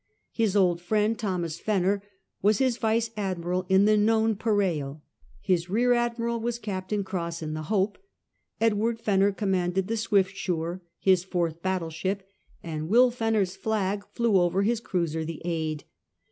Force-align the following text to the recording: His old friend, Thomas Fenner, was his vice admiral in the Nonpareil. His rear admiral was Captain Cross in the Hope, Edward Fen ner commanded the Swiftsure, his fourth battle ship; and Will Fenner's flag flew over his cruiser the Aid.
His 0.31 0.55
old 0.55 0.81
friend, 0.81 1.15
Thomas 1.15 1.59
Fenner, 1.59 2.01
was 2.41 2.57
his 2.57 2.77
vice 2.79 3.11
admiral 3.15 3.67
in 3.69 3.85
the 3.85 3.95
Nonpareil. 3.95 5.03
His 5.41 5.69
rear 5.69 5.93
admiral 5.93 6.39
was 6.39 6.57
Captain 6.57 7.03
Cross 7.03 7.43
in 7.43 7.53
the 7.53 7.61
Hope, 7.69 7.99
Edward 8.59 8.99
Fen 8.99 9.19
ner 9.19 9.31
commanded 9.31 9.87
the 9.87 9.97
Swiftsure, 9.97 10.81
his 10.97 11.23
fourth 11.23 11.61
battle 11.61 11.91
ship; 11.91 12.27
and 12.63 12.89
Will 12.89 13.11
Fenner's 13.11 13.55
flag 13.55 14.03
flew 14.07 14.37
over 14.41 14.63
his 14.63 14.79
cruiser 14.79 15.23
the 15.23 15.39
Aid. 15.45 15.83